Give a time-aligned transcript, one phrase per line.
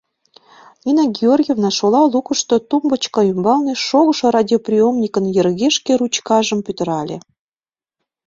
[0.85, 7.17] Нина Георгиевна шола лукышто тумбочка ӱмбалне шогышо радиоприемникын йыргешке ручкажым пӱтырале.